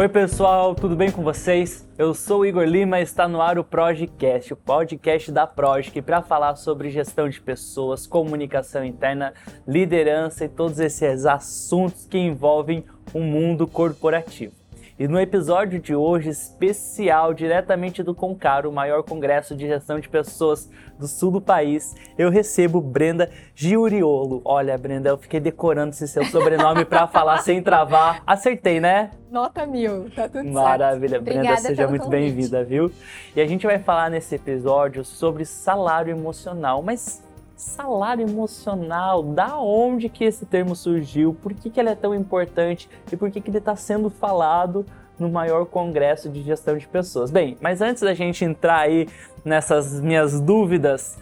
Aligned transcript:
Oi 0.00 0.08
pessoal, 0.08 0.74
tudo 0.74 0.96
bem 0.96 1.10
com 1.10 1.22
vocês? 1.22 1.86
Eu 1.98 2.14
sou 2.14 2.40
o 2.40 2.46
Igor 2.46 2.64
Lima 2.64 2.98
e 2.98 3.02
está 3.02 3.28
no 3.28 3.42
ar 3.42 3.58
o 3.58 3.62
Projecast, 3.62 4.54
o 4.54 4.56
podcast 4.56 5.30
da 5.30 5.46
Projic 5.46 6.00
para 6.00 6.22
falar 6.22 6.56
sobre 6.56 6.88
gestão 6.88 7.28
de 7.28 7.38
pessoas, 7.38 8.06
comunicação 8.06 8.82
interna, 8.82 9.34
liderança 9.68 10.46
e 10.46 10.48
todos 10.48 10.80
esses 10.80 11.26
assuntos 11.26 12.06
que 12.06 12.16
envolvem 12.16 12.82
o 13.12 13.20
mundo 13.20 13.66
corporativo. 13.66 14.59
E 15.00 15.08
no 15.08 15.18
episódio 15.18 15.80
de 15.80 15.94
hoje, 15.94 16.28
especial 16.28 17.32
diretamente 17.32 18.02
do 18.02 18.14
Concar, 18.14 18.66
o 18.66 18.70
maior 18.70 19.02
congresso 19.02 19.56
de 19.56 19.66
gestão 19.66 19.98
de 19.98 20.06
pessoas 20.06 20.68
do 20.98 21.08
sul 21.08 21.30
do 21.30 21.40
país, 21.40 21.96
eu 22.18 22.28
recebo 22.28 22.82
Brenda 22.82 23.30
Giuriolo. 23.54 24.42
Olha, 24.44 24.76
Brenda, 24.76 25.08
eu 25.08 25.16
fiquei 25.16 25.40
decorando 25.40 25.92
esse 25.92 26.06
seu 26.06 26.22
sobrenome 26.26 26.84
para 26.84 27.06
falar 27.06 27.38
sem 27.38 27.62
travar. 27.62 28.22
Acertei, 28.26 28.78
né? 28.78 29.10
Nota 29.30 29.64
mil, 29.64 30.10
tá 30.10 30.28
tudo 30.28 30.46
Maravilha, 30.50 31.12
certo. 31.12 31.24
Brenda, 31.24 31.40
Obrigada 31.40 31.66
seja 31.66 31.88
muito 31.88 32.06
bem-vinda, 32.06 32.62
viu? 32.62 32.92
E 33.34 33.40
a 33.40 33.46
gente 33.46 33.66
vai 33.66 33.78
falar 33.78 34.10
nesse 34.10 34.34
episódio 34.34 35.02
sobre 35.02 35.46
salário 35.46 36.10
emocional, 36.10 36.82
mas 36.82 37.22
salário 37.60 38.26
emocional, 38.26 39.22
da 39.22 39.58
onde 39.58 40.08
que 40.08 40.24
esse 40.24 40.46
termo 40.46 40.74
surgiu, 40.74 41.36
por 41.42 41.52
que, 41.52 41.70
que 41.70 41.78
ele 41.78 41.90
é 41.90 41.94
tão 41.94 42.14
importante 42.14 42.88
e 43.12 43.16
por 43.16 43.30
que, 43.30 43.40
que 43.40 43.50
ele 43.50 43.58
está 43.58 43.76
sendo 43.76 44.08
falado 44.08 44.84
no 45.18 45.28
maior 45.28 45.66
congresso 45.66 46.30
de 46.30 46.42
gestão 46.42 46.78
de 46.78 46.88
pessoas. 46.88 47.30
Bem, 47.30 47.58
mas 47.60 47.82
antes 47.82 48.02
da 48.02 48.14
gente 48.14 48.42
entrar 48.44 48.78
aí 48.78 49.06
nessas 49.44 50.00
minhas 50.00 50.40
dúvidas, 50.40 51.18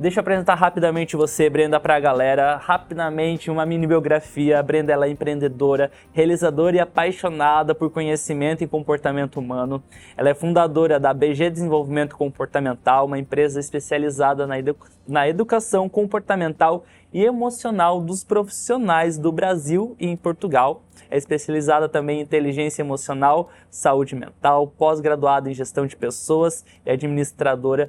Deixa 0.00 0.20
eu 0.20 0.22
apresentar 0.22 0.54
rapidamente 0.54 1.16
você, 1.16 1.50
Brenda, 1.50 1.80
para 1.80 1.96
a 1.96 2.00
galera. 2.00 2.56
Rapidamente, 2.56 3.50
uma 3.50 3.66
mini 3.66 3.84
biografia. 3.84 4.60
A 4.60 4.62
Brenda 4.62 4.92
ela 4.92 5.06
é 5.06 5.10
empreendedora, 5.10 5.90
realizadora 6.12 6.76
e 6.76 6.78
apaixonada 6.78 7.74
por 7.74 7.90
conhecimento 7.90 8.62
e 8.62 8.68
comportamento 8.68 9.40
humano. 9.40 9.82
Ela 10.16 10.28
é 10.28 10.34
fundadora 10.34 11.00
da 11.00 11.12
BG 11.12 11.50
Desenvolvimento 11.50 12.16
Comportamental, 12.16 13.06
uma 13.06 13.18
empresa 13.18 13.58
especializada 13.58 14.46
na, 14.46 14.60
edu 14.60 14.76
na 15.04 15.28
educação 15.28 15.88
comportamental 15.88 16.84
e 17.12 17.24
emocional 17.24 18.00
dos 18.00 18.22
profissionais 18.22 19.18
do 19.18 19.32
Brasil 19.32 19.96
e 19.98 20.06
em 20.06 20.16
Portugal. 20.16 20.82
É 21.10 21.16
especializada 21.16 21.88
também 21.88 22.18
em 22.18 22.22
inteligência 22.22 22.82
emocional, 22.82 23.50
saúde 23.70 24.14
mental, 24.14 24.66
pós-graduada 24.66 25.50
em 25.50 25.54
gestão 25.54 25.86
de 25.86 25.96
pessoas 25.96 26.64
e 26.84 26.90
administradora 26.90 27.88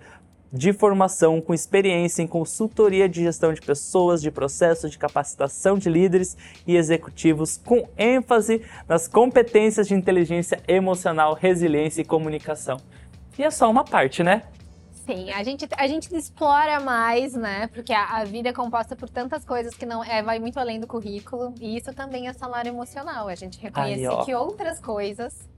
de 0.52 0.74
formação 0.74 1.40
com 1.40 1.54
experiência 1.54 2.22
em 2.22 2.28
consultoria 2.28 3.08
de 3.08 3.24
gestão 3.24 3.54
de 3.54 3.62
pessoas, 3.62 4.22
de 4.22 4.32
processos 4.32 4.92
de 4.92 4.98
capacitação 4.98 5.78
de 5.78 5.90
líderes 5.90 6.36
e 6.66 6.76
executivos, 6.76 7.58
com 7.58 7.88
ênfase 7.98 8.62
nas 8.88 9.08
competências 9.08 9.88
de 9.88 9.94
inteligência 9.94 10.62
emocional, 10.68 11.34
resiliência 11.34 12.02
e 12.02 12.06
comunicação. 12.06 12.78
E 13.38 13.44
é 13.44 13.52
só 13.52 13.70
uma 13.70 13.84
parte, 13.84 14.24
né? 14.24 14.44
Sim, 15.06 15.32
a 15.32 15.42
gente, 15.42 15.68
a 15.76 15.88
gente 15.88 16.16
explora 16.16 16.80
mais, 16.80 17.34
né? 17.34 17.68
Porque 17.74 17.92
a, 17.92 18.18
a 18.18 18.24
vida 18.26 18.50
é 18.50 18.54
composta 18.54 18.96
por 18.96 19.10
tantas 19.10 19.44
coisas 19.44 19.74
que 19.74 19.84
não 19.84 20.04
é, 20.04 20.22
vai 20.22 20.38
muito 20.38 20.60
além 20.60 20.80
do 20.80 20.86
currículo. 20.86 21.52
E 21.60 21.78
isso 21.78 21.92
também 21.94 22.28
é 22.28 22.34
salário 22.34 22.70
emocional. 22.70 23.28
A 23.28 23.34
gente 23.34 23.60
reconhece 23.60 24.06
Aí, 24.06 24.26
que 24.26 24.36
outras 24.36 24.80
coisas, 24.80 25.50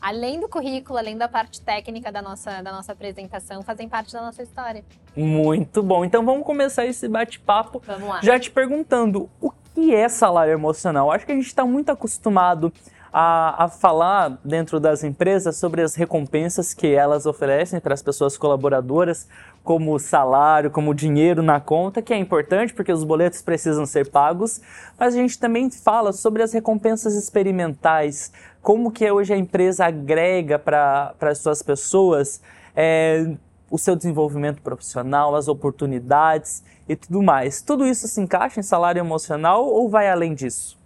além 0.00 0.40
do 0.40 0.48
currículo, 0.48 0.98
além 0.98 1.16
da 1.16 1.28
parte 1.28 1.60
técnica 1.60 2.10
da 2.10 2.22
nossa, 2.22 2.62
da 2.62 2.72
nossa 2.72 2.92
apresentação, 2.92 3.62
fazem 3.62 3.88
parte 3.88 4.12
da 4.12 4.20
nossa 4.22 4.42
história. 4.42 4.84
Muito 5.16 5.82
bom. 5.82 6.04
Então 6.04 6.24
vamos 6.24 6.44
começar 6.44 6.86
esse 6.86 7.08
bate-papo 7.08 7.82
Vamos 7.86 8.08
lá. 8.08 8.20
já 8.22 8.38
te 8.38 8.50
perguntando 8.50 9.28
o 9.40 9.50
que 9.74 9.94
é 9.94 10.08
salário 10.08 10.52
emocional. 10.52 11.10
Acho 11.12 11.26
que 11.26 11.32
a 11.32 11.34
gente 11.34 11.46
está 11.46 11.64
muito 11.64 11.90
acostumado 11.90 12.72
a, 13.12 13.64
a 13.64 13.68
falar 13.68 14.38
dentro 14.44 14.78
das 14.78 15.02
empresas 15.02 15.56
sobre 15.56 15.82
as 15.82 15.94
recompensas 15.94 16.72
que 16.72 16.88
elas 16.88 17.26
oferecem 17.26 17.80
para 17.80 17.94
as 17.94 18.02
pessoas 18.02 18.36
colaboradoras, 18.36 19.28
como 19.62 19.98
salário, 19.98 20.70
como 20.70 20.94
dinheiro 20.94 21.42
na 21.42 21.60
conta, 21.60 22.00
que 22.00 22.14
é 22.14 22.16
importante 22.16 22.72
porque 22.72 22.92
os 22.92 23.04
boletos 23.04 23.42
precisam 23.42 23.84
ser 23.84 24.10
pagos, 24.10 24.60
mas 24.98 25.14
a 25.14 25.18
gente 25.18 25.38
também 25.38 25.70
fala 25.70 26.12
sobre 26.12 26.42
as 26.42 26.52
recompensas 26.52 27.14
experimentais, 27.14 28.32
como 28.62 28.90
que 28.90 29.10
hoje 29.10 29.32
a 29.32 29.36
empresa 29.36 29.86
agrega 29.86 30.58
para 30.58 31.14
as 31.20 31.38
suas 31.38 31.62
pessoas 31.62 32.40
é, 32.74 33.34
o 33.70 33.78
seu 33.78 33.94
desenvolvimento 33.94 34.62
profissional, 34.62 35.36
as 35.36 35.46
oportunidades 35.46 36.64
e 36.88 36.96
tudo 36.96 37.22
mais. 37.22 37.60
Tudo 37.60 37.86
isso 37.86 38.08
se 38.08 38.20
encaixa 38.20 38.60
em 38.60 38.62
salário 38.62 39.00
emocional 39.00 39.64
ou 39.66 39.88
vai 39.88 40.08
além 40.08 40.34
disso? 40.34 40.79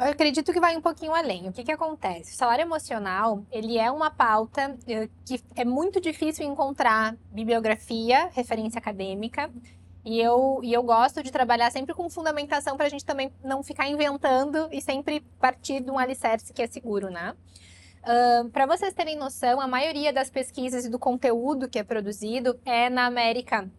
Eu 0.00 0.06
acredito 0.06 0.50
que 0.50 0.58
vai 0.58 0.74
um 0.78 0.80
pouquinho 0.80 1.14
além. 1.14 1.46
O 1.46 1.52
que, 1.52 1.62
que 1.62 1.70
acontece? 1.70 2.32
O 2.32 2.34
salário 2.34 2.62
emocional, 2.62 3.44
ele 3.52 3.76
é 3.76 3.90
uma 3.90 4.10
pauta 4.10 4.74
eh, 4.88 5.10
que 5.26 5.38
é 5.54 5.62
muito 5.62 6.00
difícil 6.00 6.46
encontrar 6.46 7.14
bibliografia, 7.30 8.30
referência 8.32 8.78
acadêmica. 8.78 9.50
E 10.02 10.18
eu, 10.18 10.60
e 10.62 10.72
eu 10.72 10.82
gosto 10.82 11.22
de 11.22 11.30
trabalhar 11.30 11.70
sempre 11.70 11.94
com 11.94 12.08
fundamentação 12.08 12.78
para 12.78 12.86
a 12.86 12.88
gente 12.88 13.04
também 13.04 13.30
não 13.44 13.62
ficar 13.62 13.88
inventando 13.88 14.70
e 14.72 14.80
sempre 14.80 15.20
partir 15.38 15.80
de 15.80 15.90
um 15.90 15.98
alicerce 15.98 16.50
que 16.50 16.62
é 16.62 16.66
seguro, 16.66 17.10
né? 17.10 17.34
para 18.50 18.64
vocês 18.64 18.94
terem 18.94 19.14
noção, 19.14 19.60
a 19.60 19.68
maioria 19.68 20.10
das 20.10 20.30
pesquisas 20.30 20.86
e 20.86 20.88
do 20.88 20.98
conteúdo 20.98 21.68
que 21.68 21.78
é 21.78 21.84
produzido 21.84 22.58
é 22.64 22.88
na 22.88 23.04
América 23.04 23.70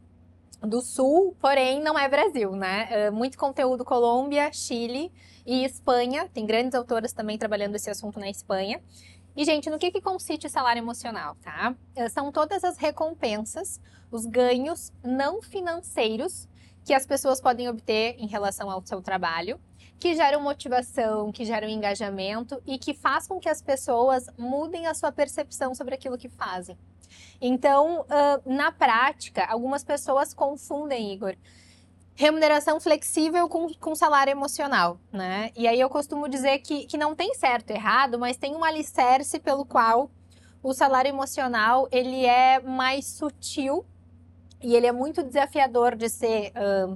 do 0.62 0.82
Sul, 0.82 1.36
porém 1.40 1.82
não 1.82 1.98
é 1.98 2.08
Brasil, 2.08 2.52
né? 2.52 3.08
Ah, 3.08 3.12
muito 3.12 3.38
conteúdo 3.38 3.84
Colômbia, 3.84 4.52
Chile 4.54 5.12
e 5.46 5.64
Espanha. 5.66 6.30
Tem 6.30 6.46
grandes 6.46 6.76
autoras 6.76 7.14
também 7.14 7.38
trabalhando 7.38 7.76
esse 7.76 7.90
assunto 7.90 8.20
na 8.20 8.30
Espanha. 8.30 8.82
E, 9.36 9.46
gente, 9.46 9.70
no 9.70 9.80
que, 9.80 9.92
que 9.92 10.02
consiste 10.02 10.46
o 10.46 10.50
salário 10.50 10.82
emocional, 10.82 11.36
tá? 11.42 11.74
Eh, 11.96 12.10
São 12.10 12.32
todas 12.32 12.64
as 12.64 12.78
recompensas, 12.78 13.80
os 14.12 14.26
ganhos 14.26 14.92
não 15.04 15.42
financeiros 15.42 16.50
que 16.84 16.94
as 16.94 17.06
pessoas 17.06 17.40
podem 17.40 17.70
obter 17.70 18.16
em 18.18 18.28
relação 18.28 18.70
ao 18.70 18.86
seu 18.86 19.02
trabalho, 19.02 19.60
que 20.00 20.16
geram 20.16 20.42
motivação, 20.42 21.32
que 21.32 21.46
geram 21.46 21.70
engajamento 21.70 22.62
e 22.66 22.78
que 22.78 22.94
faz 22.94 23.28
com 23.28 23.40
que 23.40 23.48
as 23.48 23.62
pessoas 23.62 24.26
mudem 24.38 24.88
a 24.88 24.94
sua 24.94 25.12
percepção 25.12 25.74
sobre 25.76 25.96
aquilo 25.96 26.18
que 26.18 26.28
fazem. 26.28 26.78
Então, 27.40 28.06
ah, 28.10 28.40
na 28.46 28.72
prática, 28.72 29.46
algumas 29.46 29.84
pessoas 29.84 30.34
confundem, 30.34 31.14
Igor, 31.14 31.36
remuneração 32.16 32.80
flexível 32.80 33.48
com, 33.48 33.74
com 33.74 33.96
salário 33.96 34.32
emocional, 34.32 35.00
né? 35.12 35.52
E 35.56 35.68
aí 35.68 35.80
eu 35.80 35.90
costumo 35.90 36.28
dizer 36.28 36.60
que, 36.60 36.86
que 36.86 36.98
não 36.98 37.16
tem 37.16 37.34
certo 37.34 37.72
e 37.72 37.74
errado, 37.74 38.20
mas 38.20 38.38
tem 38.38 38.56
um 38.56 38.64
alicerce 38.64 39.40
pelo 39.40 39.66
qual 39.66 40.12
o 40.62 40.74
salário 40.74 41.10
emocional 41.10 41.88
ele 41.92 42.26
é 42.26 42.60
mais 42.60 43.06
sutil 43.08 43.86
e 44.62 44.76
ele 44.76 44.86
é 44.86 44.92
muito 44.92 45.24
desafiador 45.24 45.96
de 45.96 46.10
ser 46.10 46.52
ah, 46.56 46.96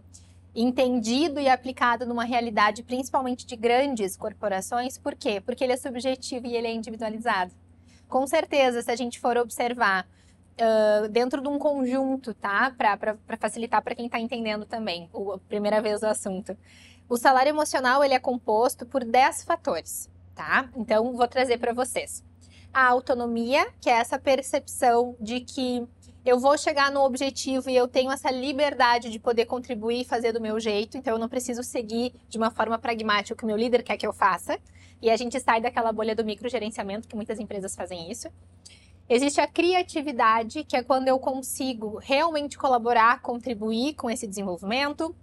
entendido 0.56 1.40
e 1.40 1.50
aplicado 1.50 2.06
numa 2.06 2.24
realidade, 2.24 2.82
principalmente 2.82 3.46
de 3.46 3.56
grandes 3.56 4.16
corporações. 4.16 4.98
Por 4.98 5.16
quê? 5.16 5.42
Porque 5.42 5.64
ele 5.64 5.74
é 5.74 5.78
subjetivo 5.78 6.48
e 6.48 6.56
ele 6.56 6.68
é 6.68 6.74
individualizado. 6.74 7.52
Com 8.16 8.26
certeza, 8.26 8.82
se 8.82 8.90
a 8.90 8.96
gente 8.96 9.20
for 9.20 9.36
observar 9.36 10.08
ah, 10.58 11.06
dentro 11.12 11.42
de 11.42 11.50
um 11.50 11.60
conjunto, 11.60 12.34
tá? 12.34 12.72
Para 12.72 13.18
facilitar 13.38 13.82
para 13.82 13.94
quem 13.94 14.06
está 14.06 14.18
entendendo 14.18 14.66
também, 14.66 15.10
o, 15.12 15.34
a 15.34 15.38
primeira 15.38 15.82
vez 15.82 16.02
o 16.02 16.06
assunto. 16.06 16.58
O 17.10 17.18
salário 17.18 17.50
emocional 17.50 18.02
ele 18.06 18.14
é 18.14 18.20
composto 18.20 18.86
por 18.86 19.04
10 19.04 19.44
fatores, 19.44 20.10
tá? 20.34 20.70
Então, 20.78 21.12
vou 21.12 21.28
trazer 21.28 21.58
para 21.58 21.74
vocês. 21.74 22.24
A 22.74 22.88
autonomia, 22.88 23.68
que 23.82 23.90
é 23.90 23.96
essa 23.96 24.18
percepção 24.18 25.18
de 25.20 25.42
que 25.42 25.86
eu 26.26 26.40
vou 26.40 26.58
chegar 26.58 26.92
no 26.92 27.04
objetivo 27.04 27.70
e 27.70 27.76
eu 27.76 27.88
tenho 27.88 28.12
essa 28.12 28.32
liberdade 28.32 29.12
de 29.12 29.20
poder 29.20 29.46
contribuir 29.46 30.02
e 30.02 30.06
fazer 30.06 30.32
do 30.32 30.42
meu 30.42 30.60
jeito, 30.60 30.98
então 30.98 31.14
eu 31.14 31.20
não 31.20 31.30
preciso 31.30 31.62
seguir 31.62 32.14
de 32.28 32.38
uma 32.38 32.50
forma 32.50 32.80
pragmática 32.80 33.36
o 33.36 33.38
que 33.38 33.44
o 33.44 33.48
meu 33.48 33.56
líder 33.56 33.84
quer 33.84 33.96
que 33.96 34.08
eu 34.08 34.12
faça. 34.12 34.60
E 35.00 35.12
a 35.12 35.16
gente 35.16 35.40
sai 35.40 35.62
daquela 35.62 35.92
bolha 35.92 36.16
do 36.16 36.26
microgerenciamento, 36.26 37.08
que 37.08 37.16
muitas 37.16 37.40
empresas 37.40 37.76
fazem 37.76 38.10
isso. 38.10 38.28
Existe 39.08 39.40
a 39.40 39.46
criatividade, 39.46 40.64
que 40.64 40.76
é 40.76 40.82
quando 40.82 41.08
eu 41.08 41.20
consigo 41.20 42.00
realmente 42.02 42.58
colaborar, 42.58 43.22
contribuir 43.22 43.94
com 43.94 44.10
esse 44.10 44.26
desenvolvimento. 44.26 45.16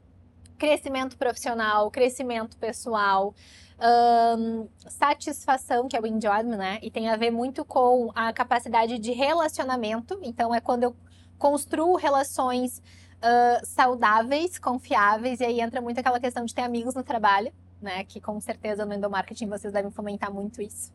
Crescimento 0.62 1.19
profissional, 1.19 1.91
crescimento 1.91 2.56
pessoal, 2.56 3.35
ahn, 3.81 4.69
satisfação, 4.87 5.88
que 5.88 5.97
é 5.97 6.00
o 6.00 6.06
enjoyment, 6.06 6.56
né? 6.56 6.79
E 6.81 6.88
tem 6.88 7.09
a 7.09 7.17
ver 7.17 7.32
muito 7.32 7.64
com 7.64 8.12
a 8.14 8.32
capacidade 8.32 8.97
de 8.97 9.11
relacionamento. 9.11 10.20
Então, 10.23 10.55
é 10.55 10.61
quando 10.61 10.85
eu 10.85 10.94
construo 11.37 11.97
relações 11.97 12.79
uh, 12.79 13.67
saudáveis, 13.67 14.56
confiáveis, 14.56 15.41
e 15.41 15.44
aí 15.44 15.61
entra 15.61 15.81
muito 15.81 15.99
aquela 15.99 16.20
questão 16.20 16.44
de 16.44 16.55
ter 16.55 16.62
amigos 16.62 16.94
no 16.94 17.03
trabalho, 17.03 17.53
né? 17.81 18.05
Que 18.05 18.20
com 18.20 18.41
certeza 18.41 18.87
no 18.87 18.94
endomarketing 18.94 19.49
vocês 19.49 19.73
devem 19.73 19.91
fomentar 19.91 20.32
muito 20.32 20.62
isso. 20.62 20.93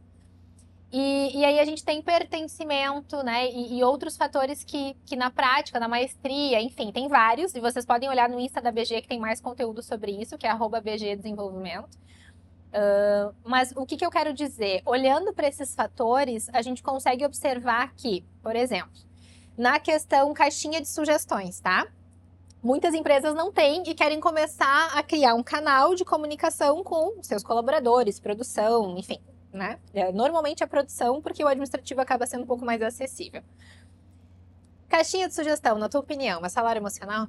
E, 0.92 1.38
e 1.38 1.44
aí 1.44 1.60
a 1.60 1.66
gente 1.66 1.84
tem 1.84 2.02
pertencimento, 2.02 3.22
né? 3.22 3.50
E, 3.50 3.78
e, 3.78 3.84
outros 3.84 4.16
fatores 4.16 4.64
que, 4.64 4.96
que 5.06 5.18
na 5.18 5.30
prática, 5.30 5.80
na 5.80 5.88
maestria, 5.88 6.62
enfim, 6.62 6.92
tem 6.92 7.08
vários. 7.08 7.54
E 7.56 7.60
vocês 7.60 7.86
podem 7.86 8.10
olhar 8.10 8.30
no 8.30 8.40
Insta 8.40 8.62
da 8.62 8.72
BG 8.72 9.02
que 9.02 9.08
tem 9.08 9.20
mais 9.20 9.42
conteúdo 9.42 9.84
sobre 9.84 10.12
isso, 10.12 10.38
que 10.38 10.48
é 10.48 10.54
BG 10.82 11.18
Desenvolvimento. 11.18 11.98
Uh, 12.68 13.34
mas 13.44 13.74
o 13.76 13.86
que, 13.86 13.98
que 13.98 14.06
eu 14.06 14.10
quero 14.10 14.34
dizer? 14.34 14.82
Olhando 14.86 15.34
para 15.34 15.48
esses 15.48 15.74
fatores, 15.76 16.50
a 16.54 16.62
gente 16.62 16.82
consegue 16.84 17.26
observar 17.26 17.94
que, 17.96 18.24
por 18.42 18.56
exemplo, 18.56 18.92
na 19.58 19.80
questão 19.80 20.34
caixinha 20.34 20.80
de 20.80 20.88
sugestões, 20.88 21.60
tá? 21.60 21.88
Muitas 22.62 22.94
empresas 22.94 23.34
não 23.34 23.52
têm 23.52 23.84
e 23.88 23.94
querem 23.94 24.20
começar 24.20 24.92
a 24.94 25.04
criar 25.04 25.34
um 25.34 25.44
canal 25.44 25.96
de 25.96 26.04
comunicação 26.04 26.84
com 26.84 27.22
seus 27.24 27.44
colaboradores, 27.44 28.20
produção, 28.20 28.98
enfim, 28.98 29.20
né? 29.52 29.80
É, 29.94 30.12
normalmente 30.12 30.64
a 30.64 30.68
produção, 30.68 31.22
porque 31.22 31.44
o 31.44 31.48
administrativo 31.48 32.02
acaba 32.02 32.26
sendo 32.26 32.44
um 32.44 32.48
pouco 32.48 32.66
mais 32.66 32.82
acessível. 32.82 33.42
Caixinha 34.88 35.28
de 35.28 35.34
sugestão, 35.34 35.78
na 35.78 35.90
tua 35.90 36.00
opinião, 36.00 36.46
é 36.46 36.50
salário 36.50 36.80
emocional? 36.80 37.28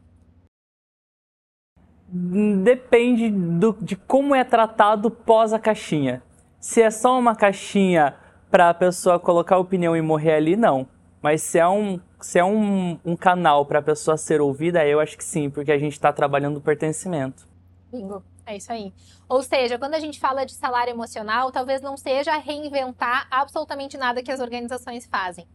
Depende 2.11 3.31
do, 3.31 3.77
de 3.81 3.97
como 3.97 4.35
é 4.35 4.45
tratado 4.45 5.11
pós 5.11 5.53
a 5.53 5.59
caixinha. 5.59 6.23
Se 6.61 6.81
é 6.81 6.91
só 6.91 7.19
uma 7.19 7.37
caixinha 7.37 8.17
para 8.51 8.71
a 8.71 8.75
pessoa 8.75 9.19
colocar 9.21 9.59
opinião 9.59 9.97
e 9.97 10.01
morrer 10.01 10.35
ali, 10.35 10.57
não. 10.57 10.87
Mas 11.21 11.43
se 11.43 11.59
é 11.59 11.69
um, 11.69 12.01
se 12.21 12.39
é 12.39 12.45
um, 12.45 12.99
um 13.05 13.17
canal 13.17 13.67
para 13.67 13.81
a 13.81 13.83
pessoa 13.83 14.17
ser 14.17 14.41
ouvida, 14.41 14.87
eu 14.87 15.01
acho 15.01 15.19
que 15.19 15.25
sim, 15.25 15.51
porque 15.51 15.73
a 15.73 15.79
gente 15.79 15.93
está 15.93 16.13
trabalhando 16.13 16.57
o 16.57 16.61
pertencimento. 16.61 17.47
Bingo, 17.93 18.23
é 18.49 18.57
isso 18.57 18.73
aí. 18.73 18.93
Ou 19.29 19.43
seja, 19.43 19.79
quando 19.79 19.95
a 19.95 20.01
gente 20.01 20.19
fala 20.19 20.45
de 20.45 20.55
salário 20.55 20.91
emocional, 20.91 21.53
talvez 21.53 21.81
não 21.81 21.97
seja 21.97 22.37
reinventar 22.37 23.27
absolutamente 23.31 23.97
nada 23.97 24.23
que 24.23 24.33
as 24.33 24.41
organizações 24.41 25.07
fazem, 25.07 25.47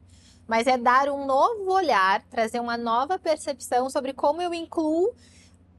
mas 0.47 0.67
é 0.67 0.77
dar 0.77 1.09
um 1.09 1.25
novo 1.25 1.71
olhar, 1.71 2.21
trazer 2.29 2.59
uma 2.59 2.77
nova 2.77 3.17
percepção 3.17 3.89
sobre 3.89 4.13
como 4.13 4.41
eu 4.41 4.53
incluo 4.53 5.13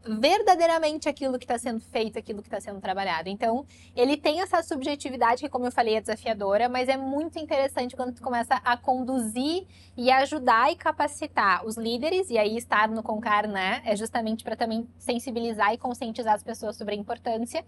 verdadeiramente 0.07 1.09
aquilo 1.09 1.39
que 1.39 1.45
está 1.45 1.59
sendo 1.59 1.81
feito, 1.81 2.19
aquilo 2.19 2.43
que 2.43 2.49
está 2.49 2.61
sendo 2.61 2.81
trabalhado. 2.81 3.29
Então, 3.29 3.67
ele 3.97 4.17
tem 4.17 4.41
essa 4.41 4.63
subjetividade 4.63 5.43
que, 5.43 5.49
como 5.49 5.67
eu 5.67 5.73
falei, 5.73 5.97
é 5.97 6.01
desafiadora, 6.01 6.69
mas 6.69 6.89
é 6.89 6.97
muito 6.97 7.39
interessante 7.39 7.97
quando 7.97 8.15
tu 8.15 8.23
começa 8.23 8.55
a 8.65 8.77
conduzir 8.77 9.67
e 9.97 10.11
ajudar 10.11 10.71
e 10.71 10.77
capacitar 10.77 11.65
os 11.65 11.77
líderes, 11.77 12.29
e 12.31 12.39
aí 12.39 12.57
estar 12.57 12.89
no 12.89 13.03
Concar, 13.03 13.49
né, 13.49 13.83
é 13.85 13.97
justamente 13.97 14.45
para 14.45 14.57
também 14.57 14.89
sensibilizar 14.99 15.73
e 15.73 15.79
conscientizar 15.79 16.35
as 16.35 16.43
pessoas 16.43 16.77
sobre 16.77 16.95
a 16.95 16.99
importância 16.99 17.65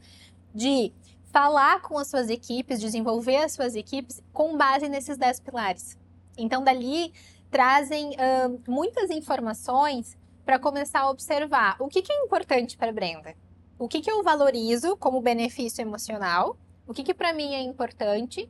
de 0.55 0.93
falar 1.33 1.81
com 1.83 1.99
as 1.99 2.09
suas 2.09 2.31
equipes, 2.31 2.81
desenvolver 2.81 3.37
as 3.37 3.53
suas 3.53 3.75
equipes 3.75 4.23
com 4.33 4.57
base 4.57 4.89
nesses 4.89 5.17
10 5.17 5.41
pilares. 5.41 5.99
Então, 6.37 6.63
dali 6.63 7.13
trazem 7.51 8.11
uh, 8.11 8.61
muitas 8.69 9.11
informações 9.11 10.17
para 10.47 10.61
começar 10.61 11.01
a 11.01 11.11
observar 11.11 11.75
o 11.81 11.89
que, 11.89 12.01
que 12.01 12.13
é 12.13 12.25
importante 12.25 12.77
para 12.77 12.93
Brenda. 12.93 13.35
O 13.77 13.89
que, 13.89 14.01
que 14.01 14.11
eu 14.11 14.23
valorizo 14.23 14.97
como 14.97 15.21
benefício 15.21 15.83
emocional, 15.83 16.57
o 16.87 16.95
que, 16.95 17.03
que 17.03 17.13
para 17.13 17.33
mim 17.33 17.53
é 17.53 17.61
importante 17.61 18.49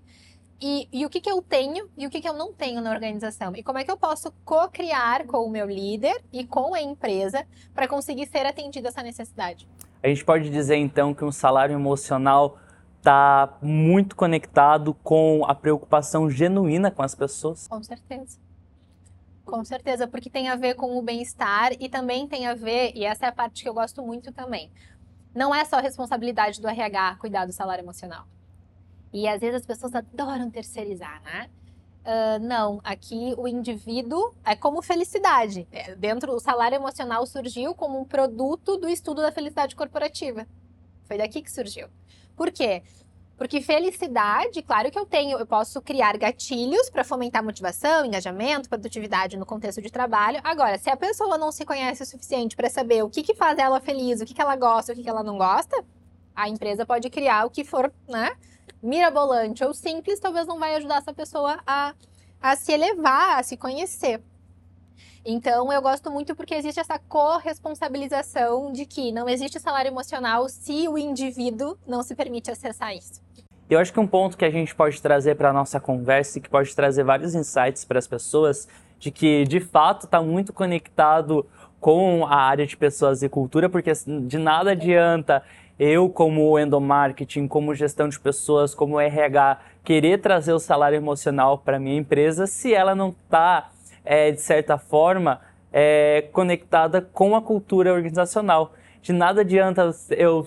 e, 0.60 0.88
e, 0.92 1.06
o 1.06 1.10
que, 1.10 1.22
que 1.22 1.30
eu 1.30 1.40
tenho 1.40 1.88
e 1.96 2.06
o 2.06 2.10
que, 2.10 2.20
que 2.20 2.28
eu 2.28 2.34
não 2.34 2.52
tenho 2.52 2.82
na 2.82 2.90
organização. 2.90 3.56
E 3.56 3.62
como 3.62 3.78
é 3.78 3.84
que 3.84 3.90
eu 3.90 3.96
posso 3.96 4.30
co-criar 4.44 5.26
com 5.26 5.38
o 5.38 5.50
meu 5.50 5.66
líder 5.66 6.22
e 6.30 6.46
com 6.46 6.74
a 6.74 6.82
empresa 6.82 7.46
para 7.74 7.88
conseguir 7.88 8.26
ser 8.26 8.44
atendida 8.44 8.88
essa 8.88 9.02
necessidade. 9.02 9.66
A 10.02 10.08
gente 10.08 10.24
pode 10.24 10.50
dizer 10.50 10.76
então 10.76 11.14
que 11.14 11.24
um 11.24 11.32
salário 11.32 11.72
emocional 11.72 12.58
está 12.98 13.56
muito 13.62 14.14
conectado 14.14 14.92
com 15.02 15.46
a 15.48 15.54
preocupação 15.54 16.28
genuína 16.28 16.90
com 16.90 17.02
as 17.02 17.14
pessoas? 17.14 17.66
Com 17.66 17.82
certeza. 17.82 18.38
Com 19.46 19.64
certeza, 19.64 20.08
porque 20.08 20.28
tem 20.28 20.48
a 20.48 20.56
ver 20.56 20.74
com 20.74 20.98
o 20.98 21.02
bem-estar 21.02 21.72
e 21.78 21.88
também 21.88 22.26
tem 22.26 22.48
a 22.48 22.54
ver, 22.54 22.90
e 22.96 23.04
essa 23.04 23.26
é 23.26 23.28
a 23.28 23.32
parte 23.32 23.62
que 23.62 23.68
eu 23.68 23.72
gosto 23.72 24.02
muito 24.02 24.32
também. 24.32 24.72
Não 25.32 25.54
é 25.54 25.64
só 25.64 25.78
responsabilidade 25.78 26.60
do 26.60 26.66
RH 26.66 27.16
cuidar 27.20 27.46
do 27.46 27.52
salário 27.52 27.82
emocional. 27.82 28.26
E 29.12 29.28
às 29.28 29.40
vezes 29.40 29.60
as 29.60 29.66
pessoas 29.66 29.94
adoram 29.94 30.50
terceirizar, 30.50 31.22
né? 31.22 31.48
Uh, 32.04 32.44
não, 32.44 32.80
aqui 32.82 33.34
o 33.36 33.46
indivíduo 33.46 34.34
é 34.44 34.56
como 34.56 34.82
felicidade. 34.82 35.66
É, 35.70 35.94
dentro 35.94 36.32
do 36.32 36.40
salário 36.40 36.74
emocional 36.74 37.24
surgiu 37.24 37.74
como 37.74 38.00
um 38.00 38.04
produto 38.04 38.76
do 38.76 38.88
estudo 38.88 39.22
da 39.22 39.30
felicidade 39.30 39.76
corporativa. 39.76 40.46
Foi 41.04 41.18
daqui 41.18 41.40
que 41.40 41.50
surgiu. 41.50 41.88
Por 42.36 42.50
quê? 42.50 42.82
Porque 43.36 43.60
felicidade, 43.60 44.62
claro 44.62 44.90
que 44.90 44.98
eu 44.98 45.04
tenho, 45.04 45.38
eu 45.38 45.46
posso 45.46 45.82
criar 45.82 46.16
gatilhos 46.16 46.88
para 46.88 47.04
fomentar 47.04 47.44
motivação, 47.44 48.06
engajamento, 48.06 48.68
produtividade 48.68 49.36
no 49.36 49.44
contexto 49.44 49.82
de 49.82 49.90
trabalho. 49.90 50.40
Agora, 50.42 50.78
se 50.78 50.88
a 50.88 50.96
pessoa 50.96 51.36
não 51.36 51.52
se 51.52 51.64
conhece 51.64 52.02
o 52.02 52.06
suficiente 52.06 52.56
para 52.56 52.70
saber 52.70 53.04
o 53.04 53.10
que, 53.10 53.22
que 53.22 53.34
faz 53.34 53.58
ela 53.58 53.78
feliz, 53.78 54.22
o 54.22 54.24
que, 54.24 54.32
que 54.32 54.40
ela 54.40 54.56
gosta, 54.56 54.92
o 54.92 54.96
que, 54.96 55.02
que 55.02 55.08
ela 55.08 55.22
não 55.22 55.36
gosta, 55.36 55.84
a 56.34 56.48
empresa 56.48 56.86
pode 56.86 57.10
criar 57.10 57.44
o 57.44 57.50
que 57.50 57.62
for, 57.62 57.92
né, 58.08 58.34
mirabolante 58.82 59.62
ou 59.62 59.74
simples, 59.74 60.18
talvez 60.18 60.46
não 60.46 60.58
vai 60.58 60.74
ajudar 60.76 60.96
essa 60.96 61.12
pessoa 61.12 61.60
a, 61.66 61.94
a 62.40 62.56
se 62.56 62.72
elevar, 62.72 63.38
a 63.38 63.42
se 63.42 63.58
conhecer. 63.58 64.22
Então, 65.22 65.70
eu 65.70 65.82
gosto 65.82 66.10
muito 66.10 66.34
porque 66.34 66.54
existe 66.54 66.80
essa 66.80 66.98
corresponsabilização 66.98 68.72
de 68.72 68.86
que 68.86 69.12
não 69.12 69.28
existe 69.28 69.60
salário 69.60 69.90
emocional 69.90 70.48
se 70.48 70.88
o 70.88 70.96
indivíduo 70.96 71.76
não 71.86 72.02
se 72.02 72.14
permite 72.14 72.50
acessar 72.50 72.94
isso. 72.94 73.25
Eu 73.68 73.80
acho 73.80 73.92
que 73.92 73.98
um 73.98 74.06
ponto 74.06 74.36
que 74.36 74.44
a 74.44 74.50
gente 74.50 74.74
pode 74.74 75.02
trazer 75.02 75.34
para 75.34 75.50
a 75.50 75.52
nossa 75.52 75.80
conversa 75.80 76.38
e 76.38 76.40
que 76.40 76.48
pode 76.48 76.74
trazer 76.74 77.02
vários 77.02 77.34
insights 77.34 77.84
para 77.84 77.98
as 77.98 78.06
pessoas, 78.06 78.68
de 78.98 79.10
que 79.10 79.44
de 79.44 79.58
fato 79.58 80.04
está 80.04 80.22
muito 80.22 80.52
conectado 80.52 81.44
com 81.80 82.24
a 82.26 82.36
área 82.36 82.64
de 82.64 82.76
pessoas 82.76 83.22
e 83.22 83.28
cultura, 83.28 83.68
porque 83.68 83.92
de 83.92 84.38
nada 84.38 84.70
adianta 84.70 85.42
eu, 85.78 86.08
como 86.08 86.58
endomarketing, 86.58 87.48
como 87.48 87.74
gestão 87.74 88.08
de 88.08 88.18
pessoas, 88.18 88.74
como 88.74 89.00
RH, 89.00 89.58
querer 89.84 90.20
trazer 90.20 90.52
o 90.52 90.58
salário 90.58 90.96
emocional 90.96 91.58
para 91.58 91.78
minha 91.78 91.98
empresa 91.98 92.46
se 92.46 92.72
ela 92.72 92.94
não 92.94 93.08
está, 93.08 93.70
é, 94.04 94.30
de 94.30 94.40
certa 94.40 94.78
forma, 94.78 95.40
é, 95.72 96.28
conectada 96.32 97.02
com 97.02 97.36
a 97.36 97.42
cultura 97.42 97.92
organizacional. 97.92 98.72
De 99.02 99.12
nada 99.12 99.42
adianta 99.42 99.90
eu 100.10 100.46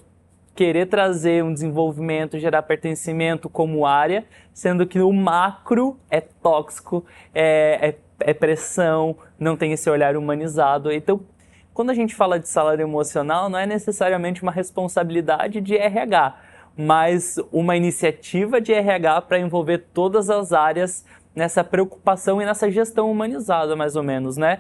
querer 0.60 0.88
trazer 0.88 1.42
um 1.42 1.54
desenvolvimento, 1.54 2.38
gerar 2.38 2.64
pertencimento 2.64 3.48
como 3.50 3.86
área, 3.86 4.26
sendo 4.54 4.86
que 4.86 5.00
o 5.00 5.14
macro 5.14 5.98
é 6.12 6.20
tóxico, 6.20 7.06
é, 7.34 7.96
é, 8.22 8.30
é 8.32 8.34
pressão, 8.34 9.16
não 9.40 9.56
tem 9.56 9.72
esse 9.72 9.90
olhar 9.90 10.18
humanizado. 10.18 10.92
Então, 10.92 11.22
quando 11.74 11.92
a 11.92 11.94
gente 11.94 12.14
fala 12.14 12.38
de 12.38 12.50
salário 12.50 12.84
emocional, 12.84 13.50
não 13.50 13.58
é 13.58 13.66
necessariamente 13.66 14.44
uma 14.44 14.52
responsabilidade 14.52 15.62
de 15.62 15.78
RH, 15.78 16.36
mas 16.76 17.38
uma 17.54 17.78
iniciativa 17.78 18.60
de 18.60 18.74
RH 18.74 19.22
para 19.22 19.40
envolver 19.40 19.86
todas 19.94 20.30
as 20.30 20.52
áreas 20.52 21.06
nessa 21.34 21.64
preocupação 21.64 22.42
e 22.42 22.46
nessa 22.46 22.70
gestão 22.70 23.10
humanizada, 23.10 23.78
mais 23.78 23.96
ou 23.96 24.04
menos, 24.04 24.36
né? 24.36 24.60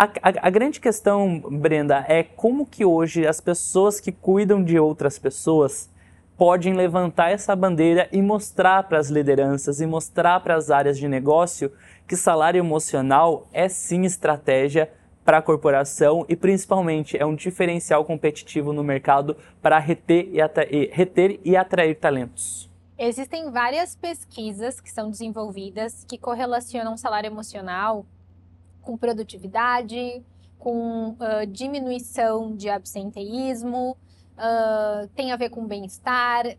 A, 0.00 0.04
a, 0.04 0.46
a, 0.46 0.50
grande 0.50 0.80
questão, 0.80 1.38
Brenda, 1.38 2.06
é 2.08 2.22
como 2.22 2.64
que 2.64 2.86
hoje 2.86 3.26
as 3.26 3.38
pessoas 3.38 4.00
que 4.00 4.10
cuidam 4.10 4.64
de 4.64 4.78
outras 4.78 5.18
pessoas 5.18 5.90
podem 6.38 6.72
levantar 6.72 7.30
essa 7.32 7.54
bandeira 7.54 8.08
e 8.10 8.22
mostrar 8.22 8.84
para 8.84 8.96
as 8.96 9.10
lideranças 9.10 9.78
e 9.78 9.84
mostrar 9.84 10.40
para 10.40 10.54
as 10.54 10.70
áreas 10.70 10.96
de 10.96 11.06
negócio 11.06 11.70
que 12.08 12.16
salário 12.16 12.58
emocional 12.58 13.46
é 13.52 13.68
sim 13.68 14.06
estratégia 14.06 14.90
para 15.22 15.36
a 15.36 15.42
corporação 15.42 16.24
e 16.30 16.34
principalmente 16.34 17.18
é 17.18 17.26
um 17.26 17.34
diferencial 17.34 18.02
competitivo 18.02 18.72
no 18.72 18.82
mercado 18.82 19.36
para 19.60 19.78
reter 19.78 20.30
e, 20.32 20.86
reter 20.90 21.38
e 21.44 21.58
atrair 21.58 21.94
talentos. 21.96 22.70
Existem 22.96 23.50
várias 23.50 23.94
pesquisas 23.96 24.80
que 24.80 24.90
são 24.90 25.10
desenvolvidas 25.10 26.06
que 26.08 26.16
correlacionam 26.16 26.96
salário 26.96 27.28
emocional 27.28 28.06
com 28.90 28.96
produtividade, 28.96 30.20
com 30.58 31.10
uh, 31.10 31.46
diminuição 31.46 32.56
de 32.56 32.68
absenteísmo, 32.68 33.96
uh, 34.36 35.06
tem 35.14 35.30
a 35.30 35.36
ver 35.36 35.48
com 35.48 35.64
bem-estar. 35.64 36.56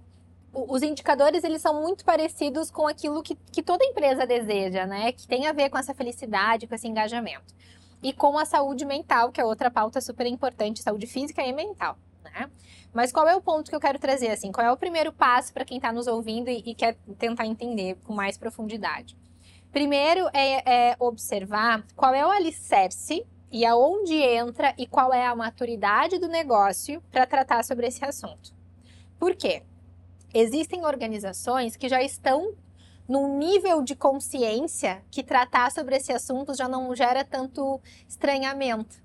Os 0.53 0.81
indicadores 0.81 1.43
eles 1.43 1.61
são 1.61 1.81
muito 1.81 2.05
parecidos 2.05 2.71
com 2.71 2.87
aquilo 2.87 3.21
que, 3.21 3.35
que 3.51 3.61
toda 3.61 3.83
empresa 3.83 4.25
deseja, 4.25 4.85
né? 4.85 5.11
Que 5.11 5.27
tem 5.27 5.45
a 5.45 5.51
ver 5.51 5.69
com 5.69 5.77
essa 5.77 5.93
felicidade, 5.93 6.67
com 6.67 6.75
esse 6.75 6.87
engajamento. 6.87 7.53
E 8.01 8.13
com 8.13 8.37
a 8.37 8.45
saúde 8.45 8.85
mental, 8.85 9.29
que 9.29 9.41
é 9.41 9.43
outra 9.43 9.69
pauta 9.69 9.99
super 9.99 10.25
importante, 10.25 10.81
saúde 10.81 11.07
física 11.07 11.41
e 11.43 11.51
mental, 11.51 11.97
né? 12.23 12.49
Mas 12.93 13.11
qual 13.11 13.27
é 13.27 13.35
o 13.35 13.41
ponto 13.41 13.69
que 13.69 13.75
eu 13.75 13.79
quero 13.79 13.99
trazer, 13.99 14.29
assim? 14.29 14.53
Qual 14.53 14.65
é 14.65 14.71
o 14.71 14.77
primeiro 14.77 15.11
passo 15.11 15.51
para 15.53 15.65
quem 15.65 15.77
está 15.77 15.91
nos 15.91 16.07
ouvindo 16.07 16.49
e, 16.49 16.63
e 16.65 16.75
quer 16.75 16.95
tentar 17.19 17.45
entender 17.45 17.97
com 18.05 18.13
mais 18.13 18.37
profundidade? 18.37 19.17
Primeiro 19.71 20.27
é, 20.33 20.89
é 20.89 20.95
observar 20.99 21.85
qual 21.95 22.13
é 22.13 22.25
o 22.25 22.29
alicerce 22.29 23.25
e 23.49 23.65
aonde 23.65 24.15
entra 24.15 24.73
e 24.77 24.85
qual 24.85 25.13
é 25.13 25.25
a 25.25 25.35
maturidade 25.35 26.19
do 26.19 26.27
negócio 26.27 27.01
para 27.09 27.25
tratar 27.25 27.63
sobre 27.63 27.87
esse 27.87 28.03
assunto. 28.03 28.53
Por 29.17 29.35
quê? 29.35 29.63
Existem 30.33 30.85
organizações 30.85 31.75
que 31.75 31.87
já 31.87 32.01
estão 32.01 32.53
num 33.07 33.37
nível 33.37 33.81
de 33.81 33.95
consciência 33.95 35.03
que 35.11 35.23
tratar 35.23 35.71
sobre 35.71 35.97
esse 35.97 36.13
assunto 36.13 36.55
já 36.55 36.67
não 36.67 36.95
gera 36.95 37.25
tanto 37.25 37.79
estranhamento, 38.07 39.01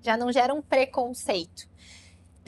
já 0.00 0.16
não 0.16 0.32
gera 0.32 0.54
um 0.54 0.62
preconceito. 0.62 1.68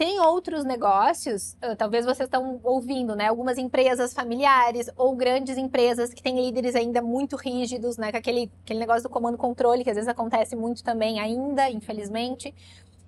Tem 0.01 0.19
outros 0.19 0.65
negócios, 0.65 1.59
uh, 1.63 1.77
talvez 1.77 2.07
vocês 2.07 2.27
estão 2.27 2.59
ouvindo, 2.63 3.15
né? 3.15 3.29
Algumas 3.29 3.59
empresas 3.59 4.15
familiares 4.15 4.89
ou 4.97 5.15
grandes 5.15 5.59
empresas 5.59 6.15
que 6.15 6.23
têm 6.23 6.41
líderes 6.41 6.75
ainda 6.75 7.03
muito 7.03 7.37
rígidos, 7.37 7.99
né? 7.99 8.11
Com 8.11 8.17
aquele, 8.17 8.51
aquele 8.65 8.79
negócio 8.79 9.03
do 9.03 9.11
comando-controle, 9.11 9.85
que 9.85 9.91
às 9.91 9.97
vezes 9.97 10.09
acontece 10.09 10.57
muito 10.57 10.83
também 10.83 11.21
ainda, 11.21 11.69
infelizmente. 11.69 12.55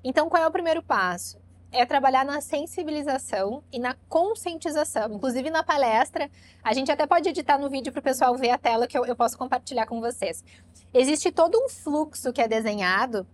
Então, 0.04 0.28
qual 0.28 0.42
é 0.42 0.46
o 0.46 0.50
primeiro 0.50 0.82
passo? 0.82 1.40
é 1.74 1.86
trabalhar 1.86 2.22
na 2.26 2.42
sensibilização 2.42 3.64
e 3.72 3.78
na 3.78 3.94
conscientização. 4.06 5.14
Inclusive 5.14 5.48
na 5.48 5.62
palestra, 5.62 6.30
a 6.62 6.74
gente 6.74 6.92
até 6.92 7.06
pode 7.06 7.26
editar 7.26 7.56
no 7.56 7.70
vídeo 7.70 7.90
para 7.90 8.00
o 8.00 8.02
pessoal 8.02 8.36
ver 8.36 8.50
a 8.50 8.58
tela 8.58 8.86
que 8.86 8.98
eu, 8.98 9.06
eu, 9.06 9.16
posso 9.16 9.38
compartilhar 9.38 9.86
com 9.86 9.98
vocês. 9.98 10.44
Existe 10.92 11.32
todo 11.32 11.58
um 11.58 11.70
fluxo 11.70 12.30
que 12.30 12.42
é 12.42 12.46
desenhado 12.46 13.26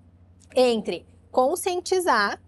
entre 0.55 1.05
conscientizar, 1.33 2.41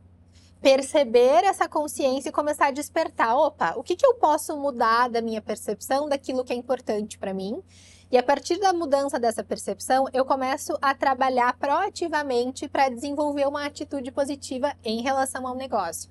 perceber 0.60 1.44
essa 1.44 1.68
consciência 1.68 2.28
e 2.28 2.32
começar 2.32 2.66
a 2.66 2.70
despertar. 2.70 3.36
Opa, 3.36 3.74
o 3.76 3.82
que, 3.82 3.96
que 3.96 4.06
eu 4.06 4.14
posso 4.14 4.56
mudar 4.56 5.08
da 5.08 5.22
minha 5.22 5.40
percepção 5.40 6.08
daquilo 6.08 6.44
que 6.44 6.52
é 6.52 6.56
importante 6.56 7.18
para 7.18 7.32
mim? 7.32 7.62
E 8.10 8.18
a 8.18 8.22
partir 8.22 8.58
da 8.58 8.72
mudança 8.72 9.18
dessa 9.20 9.42
percepção, 9.42 10.06
eu 10.12 10.24
começo 10.24 10.76
a 10.82 10.94
trabalhar 10.94 11.56
proativamente 11.56 12.68
para 12.68 12.88
desenvolver 12.88 13.46
uma 13.46 13.64
atitude 13.64 14.10
positiva 14.10 14.74
em 14.84 15.00
relação 15.00 15.46
ao 15.46 15.54
negócio. 15.54 16.10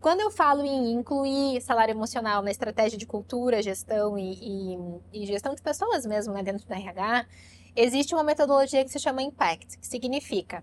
Quando 0.00 0.20
eu 0.20 0.30
falo 0.30 0.62
em 0.64 0.92
incluir 0.92 1.60
salário 1.60 1.92
emocional 1.92 2.42
na 2.42 2.50
estratégia 2.50 2.96
de 2.96 3.06
cultura, 3.06 3.60
gestão 3.60 4.16
e, 4.16 4.38
e, 4.40 4.78
e 5.12 5.26
gestão 5.26 5.54
de 5.54 5.60
pessoas 5.60 6.06
mesmo 6.06 6.32
né, 6.32 6.44
dentro 6.44 6.66
da 6.68 6.76
RH, 6.76 7.26
existe 7.74 8.14
uma 8.14 8.22
metodologia 8.22 8.84
que 8.84 8.90
se 8.90 9.00
chama 9.00 9.22
IMPACT, 9.22 9.78
que 9.78 9.86
significa 9.86 10.62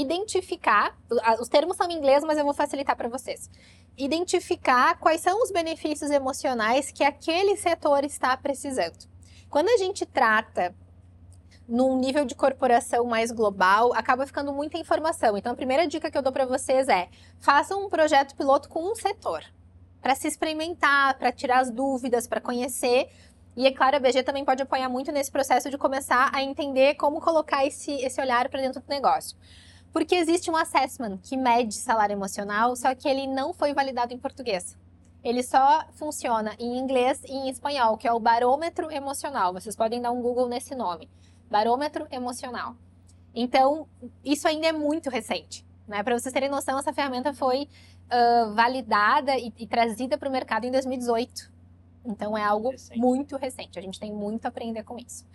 identificar, 0.00 0.96
os 1.40 1.48
termos 1.48 1.76
são 1.76 1.90
em 1.90 1.94
inglês, 1.94 2.22
mas 2.24 2.38
eu 2.38 2.44
vou 2.44 2.54
facilitar 2.54 2.96
para 2.96 3.08
vocês. 3.08 3.50
Identificar 3.96 4.98
quais 4.98 5.20
são 5.20 5.42
os 5.42 5.50
benefícios 5.50 6.10
emocionais 6.10 6.92
que 6.92 7.02
aquele 7.02 7.56
setor 7.56 8.04
está 8.04 8.36
precisando. 8.36 9.08
Quando 9.50 9.68
a 9.68 9.76
gente 9.76 10.06
trata 10.06 10.74
num 11.66 11.98
nível 11.98 12.24
de 12.24 12.34
corporação 12.34 13.04
mais 13.04 13.30
global, 13.30 13.92
acaba 13.92 14.26
ficando 14.26 14.52
muita 14.52 14.78
informação. 14.78 15.36
Então, 15.36 15.52
a 15.52 15.56
primeira 15.56 15.86
dica 15.86 16.10
que 16.10 16.16
eu 16.16 16.22
dou 16.22 16.32
para 16.32 16.46
vocês 16.46 16.88
é: 16.88 17.08
façam 17.38 17.84
um 17.84 17.88
projeto 17.88 18.34
piloto 18.36 18.68
com 18.68 18.90
um 18.90 18.94
setor, 18.94 19.44
para 20.00 20.14
se 20.14 20.28
experimentar, 20.28 21.18
para 21.18 21.32
tirar 21.32 21.58
as 21.58 21.70
dúvidas, 21.70 22.26
para 22.26 22.40
conhecer. 22.40 23.08
E 23.56 23.66
é 23.66 23.72
claro, 23.72 23.96
a 23.96 23.98
BG 23.98 24.22
também 24.22 24.44
pode 24.44 24.62
apoiar 24.62 24.88
muito 24.88 25.10
nesse 25.10 25.32
processo 25.32 25.68
de 25.68 25.76
começar 25.76 26.30
a 26.32 26.42
entender 26.42 26.94
como 26.94 27.20
colocar 27.20 27.66
esse, 27.66 27.90
esse 27.90 28.20
olhar 28.20 28.48
para 28.48 28.60
dentro 28.60 28.80
do 28.80 28.88
negócio. 28.88 29.36
Porque 29.92 30.14
existe 30.14 30.50
um 30.50 30.56
assessment 30.56 31.18
que 31.22 31.36
mede 31.36 31.74
salário 31.74 32.12
emocional, 32.12 32.76
só 32.76 32.94
que 32.94 33.08
ele 33.08 33.26
não 33.26 33.52
foi 33.52 33.72
validado 33.72 34.12
em 34.12 34.18
português. 34.18 34.76
Ele 35.24 35.42
só 35.42 35.84
funciona 35.92 36.54
em 36.58 36.78
inglês 36.78 37.22
e 37.24 37.32
em 37.32 37.48
espanhol, 37.48 37.96
que 37.96 38.06
é 38.06 38.12
o 38.12 38.20
barômetro 38.20 38.90
emocional. 38.90 39.52
Vocês 39.52 39.74
podem 39.74 40.00
dar 40.00 40.12
um 40.12 40.22
Google 40.22 40.48
nesse 40.48 40.74
nome. 40.74 41.08
Barômetro 41.50 42.06
emocional. 42.10 42.76
Então, 43.34 43.86
isso 44.24 44.46
ainda 44.46 44.68
é 44.68 44.72
muito 44.72 45.10
recente. 45.10 45.66
Né? 45.86 46.02
Para 46.02 46.18
vocês 46.18 46.32
terem 46.32 46.48
noção, 46.48 46.78
essa 46.78 46.92
ferramenta 46.92 47.32
foi 47.32 47.62
uh, 47.62 48.54
validada 48.54 49.36
e, 49.36 49.52
e 49.58 49.66
trazida 49.66 50.16
para 50.16 50.28
o 50.28 50.32
mercado 50.32 50.64
em 50.64 50.70
2018. 50.70 51.50
Então, 52.04 52.36
é 52.36 52.44
algo 52.44 52.70
recente. 52.70 52.98
muito 52.98 53.36
recente. 53.36 53.78
A 53.78 53.82
gente 53.82 53.98
tem 53.98 54.12
muito 54.12 54.46
a 54.46 54.48
aprender 54.48 54.84
com 54.84 54.98
isso. 54.98 55.26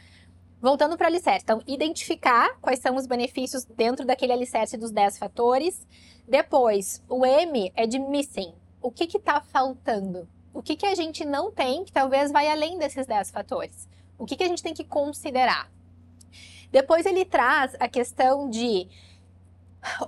Voltando 0.63 0.95
para 0.95 1.03
o 1.03 1.07
alicerce. 1.07 1.43
Então, 1.43 1.61
identificar 1.67 2.57
quais 2.61 2.79
são 2.79 2.95
os 2.95 3.05
benefícios 3.05 3.65
dentro 3.65 4.05
daquele 4.05 4.31
alicerce 4.31 4.77
dos 4.77 4.91
10 4.91 5.17
fatores. 5.17 5.85
Depois, 6.25 7.03
o 7.09 7.25
M 7.25 7.69
é 7.75 7.85
de 7.85 7.99
missing. 7.99 8.53
O 8.81 8.89
que 8.89 9.03
está 9.03 9.41
faltando? 9.41 10.25
O 10.53 10.63
que, 10.63 10.77
que 10.77 10.85
a 10.85 10.95
gente 10.95 11.25
não 11.25 11.51
tem 11.51 11.83
que 11.83 11.91
talvez 11.91 12.31
vai 12.31 12.47
além 12.47 12.79
desses 12.79 13.05
10 13.05 13.29
fatores? 13.29 13.89
O 14.17 14.25
que, 14.25 14.37
que 14.37 14.43
a 14.45 14.47
gente 14.47 14.63
tem 14.63 14.73
que 14.73 14.85
considerar? 14.85 15.69
Depois 16.71 17.05
ele 17.05 17.25
traz 17.25 17.75
a 17.77 17.89
questão 17.89 18.49
de 18.49 18.87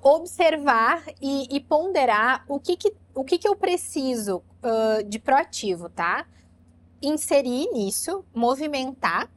observar 0.02 1.04
e, 1.22 1.54
e 1.54 1.60
ponderar 1.60 2.46
o 2.48 2.62
que, 2.62 2.78
que, 2.78 2.96
o 3.14 3.26
que, 3.26 3.38
que 3.38 3.48
eu 3.50 3.58
preciso 3.58 4.38
uh, 4.38 5.04
de 5.04 5.20
proativo, 5.20 5.90
tá? 5.90 6.26
Inserir 7.02 7.68
nisso, 7.74 8.24
movimentar 8.34 9.30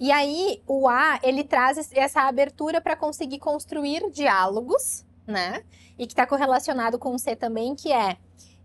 e 0.00 0.10
aí, 0.10 0.62
o 0.66 0.88
A, 0.88 1.20
ele 1.22 1.44
traz 1.44 1.92
essa 1.92 2.22
abertura 2.22 2.80
para 2.80 2.96
conseguir 2.96 3.38
construir 3.38 4.10
diálogos, 4.10 5.04
né? 5.26 5.62
E 5.98 6.06
que 6.06 6.14
está 6.14 6.26
correlacionado 6.26 6.98
com 6.98 7.14
o 7.14 7.18
C 7.18 7.36
também, 7.36 7.74
que 7.74 7.92
é 7.92 8.16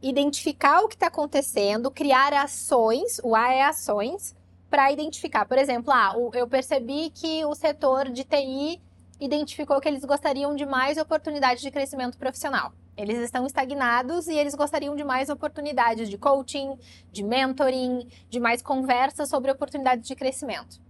identificar 0.02 0.80
o 0.80 0.88
que 0.88 0.96
está 0.96 1.08
acontecendo, 1.08 1.92
criar 1.92 2.32
ações, 2.32 3.20
o 3.22 3.36
A 3.36 3.54
é 3.54 3.64
ações, 3.64 4.34
para 4.70 4.90
identificar. 4.94 5.46
Por 5.46 5.58
exemplo, 5.58 5.92
ah, 5.92 6.16
eu 6.34 6.48
percebi 6.48 7.10
que 7.10 7.44
o 7.44 7.54
setor 7.54 8.10
de 8.10 8.24
TI 8.24 8.82
identificou 9.20 9.82
que 9.82 9.90
eles 9.90 10.06
gostariam 10.06 10.56
de 10.56 10.66
mais 10.66 10.98
oportunidades 10.98 11.62
de 11.62 11.70
crescimento 11.70 12.18
profissional. 12.18 12.72
Eles 12.96 13.18
estão 13.18 13.46
estagnados 13.46 14.28
e 14.28 14.36
eles 14.36 14.56
gostariam 14.56 14.96
de 14.96 15.04
mais 15.04 15.28
oportunidades 15.28 16.10
de 16.10 16.18
coaching, 16.18 16.78
de 17.12 17.24
mentoring, 17.24 18.08
de 18.30 18.40
mais 18.40 18.62
conversas 18.62 19.28
sobre 19.28 19.52
oportunidades 19.52 20.08
de 20.08 20.16
crescimento. 20.16 20.85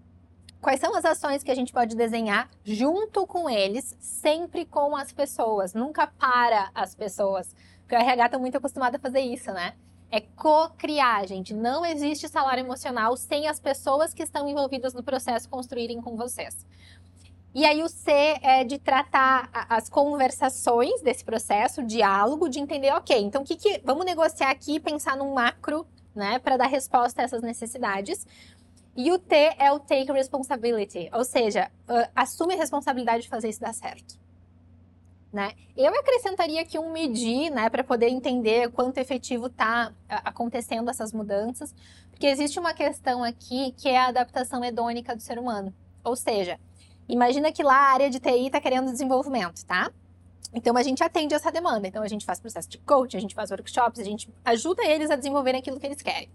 Quais 0.65 0.79
são 0.79 0.95
as 0.95 1.05
ações 1.05 1.43
que 1.43 1.51
a 1.51 1.55
gente 1.55 1.71
pode 1.71 1.95
desenhar 1.95 2.49
junto 2.63 3.27
com 3.27 3.47
eles, 3.47 3.95
sempre 3.99 4.65
com 4.65 4.95
as 4.95 5.11
pessoas, 5.11 5.75
nunca 5.75 6.07
para 6.07 6.71
as 6.73 6.95
pessoas? 6.95 7.55
Porque 7.81 7.93
o 7.93 7.99
RH 7.99 8.25
está 8.25 8.39
muito 8.39 8.57
acostumado 8.57 8.95
a 8.95 8.99
fazer 8.99 9.19
isso, 9.19 9.51
né? 9.51 9.75
É 10.09 10.21
co-criar, 10.21 11.27
gente. 11.27 11.53
Não 11.53 11.85
existe 11.85 12.27
salário 12.27 12.61
emocional 12.61 13.15
sem 13.15 13.47
as 13.47 13.59
pessoas 13.59 14.11
que 14.11 14.23
estão 14.23 14.49
envolvidas 14.49 14.95
no 14.95 15.03
processo 15.03 15.47
construírem 15.47 16.01
com 16.01 16.17
vocês. 16.17 16.65
E 17.53 17.63
aí 17.63 17.83
o 17.83 17.87
C 17.87 18.11
é 18.41 18.63
de 18.63 18.79
tratar 18.79 19.51
as 19.69 19.87
conversações 19.87 20.99
desse 21.03 21.23
processo, 21.23 21.81
o 21.81 21.85
diálogo, 21.85 22.49
de 22.49 22.59
entender, 22.59 22.91
ok, 22.91 23.15
então 23.21 23.43
o 23.43 23.45
que, 23.45 23.55
que 23.55 23.81
vamos 23.85 24.03
negociar 24.03 24.49
aqui, 24.49 24.79
pensar 24.79 25.15
num 25.15 25.31
macro, 25.31 25.85
né, 26.15 26.39
para 26.39 26.57
dar 26.57 26.67
resposta 26.67 27.21
a 27.21 27.25
essas 27.25 27.43
necessidades. 27.43 28.25
E 28.95 29.11
o 29.11 29.19
T 29.19 29.35
é 29.59 29.71
o 29.71 29.79
take 29.79 30.11
responsibility, 30.11 31.09
ou 31.11 31.25
seja, 31.25 31.69
uh, 31.89 32.09
assume 32.15 32.53
a 32.53 32.57
responsabilidade 32.57 33.23
de 33.23 33.29
fazer 33.29 33.49
isso 33.49 33.59
dar 33.59 33.73
certo. 33.73 34.17
Né? 35.33 35.51
Eu 35.75 35.93
acrescentaria 35.93 36.61
aqui 36.61 36.79
um 36.79 36.93
medir, 36.93 37.49
né, 37.49 37.69
para 37.69 37.83
poder 37.83 38.07
entender 38.07 38.71
quanto 38.71 38.97
efetivo 38.97 39.47
está 39.47 39.91
acontecendo 40.07 40.89
essas 40.89 41.11
mudanças, 41.11 41.75
porque 42.09 42.25
existe 42.25 42.57
uma 42.57 42.73
questão 42.73 43.21
aqui 43.21 43.73
que 43.73 43.89
é 43.89 43.97
a 43.97 44.07
adaptação 44.07 44.63
hedônica 44.63 45.13
do 45.13 45.21
ser 45.21 45.37
humano. 45.37 45.73
Ou 46.01 46.15
seja, 46.15 46.57
imagina 47.09 47.51
que 47.51 47.61
lá 47.61 47.75
a 47.75 47.91
área 47.91 48.09
de 48.09 48.17
TI 48.17 48.45
está 48.45 48.61
querendo 48.61 48.89
desenvolvimento, 48.89 49.65
tá? 49.65 49.91
Então 50.53 50.77
a 50.77 50.83
gente 50.83 51.03
atende 51.03 51.33
essa 51.33 51.51
demanda. 51.51 51.85
Então 51.85 52.01
a 52.01 52.07
gente 52.07 52.25
faz 52.25 52.39
processo 52.39 52.69
de 52.69 52.77
coaching, 52.77 53.17
a 53.17 53.19
gente 53.19 53.35
faz 53.35 53.51
workshops, 53.51 53.99
a 53.99 54.05
gente 54.05 54.33
ajuda 54.45 54.85
eles 54.85 55.11
a 55.11 55.17
desenvolverem 55.17 55.59
aquilo 55.59 55.77
que 55.77 55.85
eles 55.85 56.01
querem. 56.01 56.29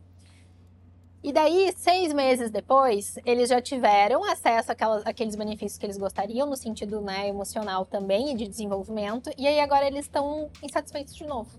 E 1.22 1.32
daí, 1.32 1.72
seis 1.76 2.14
meses 2.14 2.50
depois, 2.50 3.18
eles 3.26 3.50
já 3.50 3.60
tiveram 3.60 4.24
acesso 4.24 4.72
àquelas, 4.72 5.06
àqueles 5.06 5.36
benefícios 5.36 5.76
que 5.76 5.84
eles 5.84 5.98
gostariam, 5.98 6.48
no 6.48 6.56
sentido 6.56 7.02
né, 7.02 7.28
emocional 7.28 7.84
também 7.84 8.32
e 8.32 8.34
de 8.34 8.48
desenvolvimento, 8.48 9.30
e 9.36 9.46
aí 9.46 9.60
agora 9.60 9.86
eles 9.86 10.06
estão 10.06 10.48
insatisfeitos 10.62 11.14
de 11.14 11.26
novo. 11.26 11.50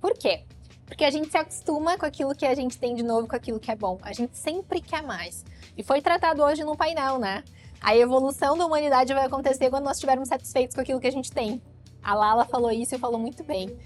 Por 0.00 0.14
quê? 0.14 0.44
Porque 0.86 1.04
a 1.04 1.10
gente 1.10 1.30
se 1.30 1.36
acostuma 1.36 1.98
com 1.98 2.06
aquilo 2.06 2.34
que 2.34 2.46
a 2.46 2.54
gente 2.54 2.78
tem 2.78 2.94
de 2.94 3.02
novo, 3.02 3.28
com 3.28 3.36
aquilo 3.36 3.60
que 3.60 3.70
é 3.70 3.76
bom. 3.76 3.98
A 4.02 4.12
gente 4.12 4.38
sempre 4.38 4.80
quer 4.80 5.02
mais. 5.02 5.44
E 5.76 5.82
foi 5.82 6.00
tratado 6.00 6.42
hoje 6.42 6.64
no 6.64 6.76
painel, 6.76 7.18
né? 7.18 7.42
A 7.80 7.94
evolução 7.94 8.56
da 8.56 8.64
humanidade 8.64 9.12
vai 9.12 9.26
acontecer 9.26 9.68
quando 9.68 9.84
nós 9.84 9.96
estivermos 9.96 10.28
satisfeitos 10.28 10.74
com 10.74 10.80
aquilo 10.80 11.00
que 11.00 11.06
a 11.06 11.12
gente 11.12 11.30
tem. 11.30 11.60
A 12.02 12.14
Lala 12.14 12.44
falou 12.44 12.70
isso 12.70 12.94
e 12.94 12.98
falou 12.98 13.18
muito 13.18 13.42
bem. 13.42 13.76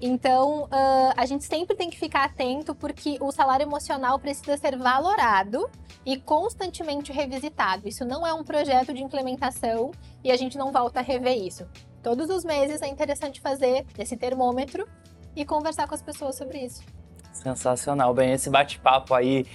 Então, 0.00 0.64
uh, 0.64 1.12
a 1.16 1.26
gente 1.26 1.44
sempre 1.44 1.76
tem 1.76 1.90
que 1.90 1.98
ficar 1.98 2.24
atento 2.24 2.74
porque 2.74 3.18
o 3.20 3.30
salário 3.30 3.64
emocional 3.64 4.18
precisa 4.18 4.56
ser 4.56 4.78
valorado 4.78 5.68
e 6.06 6.16
constantemente 6.18 7.12
revisitado. 7.12 7.86
Isso 7.86 8.04
não 8.04 8.26
é 8.26 8.32
um 8.32 8.42
projeto 8.42 8.94
de 8.94 9.02
implementação 9.02 9.90
e 10.24 10.30
a 10.30 10.36
gente 10.36 10.56
não 10.56 10.72
volta 10.72 11.00
a 11.00 11.02
rever 11.02 11.36
isso. 11.36 11.66
Todos 12.02 12.30
os 12.30 12.44
meses 12.44 12.80
é 12.80 12.88
interessante 12.88 13.40
fazer 13.40 13.84
esse 13.98 14.16
termômetro 14.16 14.88
e 15.36 15.44
conversar 15.44 15.86
com 15.86 15.94
as 15.94 16.02
pessoas 16.02 16.34
sobre 16.34 16.58
isso. 16.58 16.82
Sensacional. 17.32 18.12
Bem, 18.14 18.32
esse 18.32 18.50
bate-papo 18.50 19.14
aí 19.14 19.46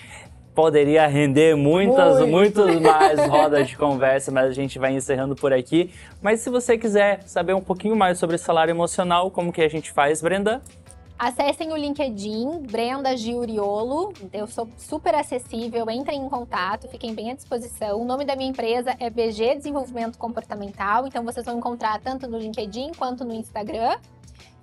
poderia 0.55 1.05
render 1.05 1.55
muitas, 1.55 2.21
Muito. 2.21 2.61
muitas 2.65 2.79
mais 2.81 3.19
rodas 3.27 3.67
de 3.67 3.77
conversa, 3.77 4.31
mas 4.31 4.49
a 4.49 4.53
gente 4.53 4.79
vai 4.79 4.93
encerrando 4.93 5.35
por 5.35 5.51
aqui. 5.51 5.91
Mas 6.21 6.39
se 6.39 6.49
você 6.49 6.77
quiser 6.77 7.21
saber 7.25 7.53
um 7.53 7.61
pouquinho 7.61 7.95
mais 7.95 8.17
sobre 8.17 8.37
salário 8.37 8.71
emocional, 8.71 9.29
como 9.29 9.51
que 9.51 9.61
a 9.61 9.69
gente 9.69 9.91
faz, 9.91 10.21
Brenda? 10.21 10.61
Acessem 11.17 11.71
o 11.71 11.77
LinkedIn, 11.77 12.63
Brenda 12.63 13.15
Giuriolo. 13.15 14.11
Eu 14.33 14.47
sou 14.47 14.67
super 14.77 15.15
acessível, 15.15 15.89
entrem 15.89 16.21
em 16.21 16.27
contato, 16.27 16.89
fiquem 16.89 17.15
bem 17.15 17.31
à 17.31 17.33
disposição. 17.33 18.01
O 18.01 18.05
nome 18.05 18.25
da 18.25 18.35
minha 18.35 18.49
empresa 18.49 18.93
é 18.99 19.09
BG 19.09 19.55
Desenvolvimento 19.55 20.17
Comportamental, 20.17 21.07
então 21.07 21.23
vocês 21.23 21.45
vão 21.45 21.57
encontrar 21.57 22.01
tanto 22.01 22.27
no 22.27 22.37
LinkedIn 22.37 22.91
quanto 22.97 23.23
no 23.23 23.33
Instagram. 23.33 23.97